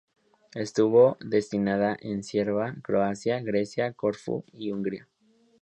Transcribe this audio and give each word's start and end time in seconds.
Estuvo 0.55 1.15
destinada 1.19 1.95
en 2.01 2.23
Serbia, 2.23 2.75
Croacia, 2.81 3.39
Grecia, 3.39 3.93
Corfú 3.93 4.43
y 4.51 4.71
Hungría. 4.71 5.07